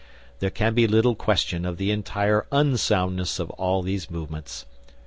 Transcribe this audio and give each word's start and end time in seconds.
There 0.39 0.49
can 0.49 0.73
be 0.73 0.87
little 0.87 1.13
question 1.13 1.63
of 1.63 1.77
the 1.77 1.91
entire 1.91 2.47
unsoundness 2.51 3.37
of 3.39 3.51
all 3.51 3.83
these 3.83 4.09
movements. 4.09 4.65